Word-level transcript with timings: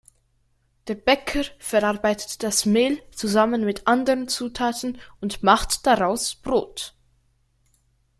Der 0.87 0.95
Bäcker 0.95 1.43
verarbeitet 1.59 2.41
das 2.41 2.65
Mehl 2.65 2.99
zusammen 3.11 3.63
mit 3.63 3.85
anderen 3.85 4.27
Zutaten 4.27 4.99
und 5.19 5.43
macht 5.43 5.85
daraus 5.85 6.33
Brot. 6.33 6.95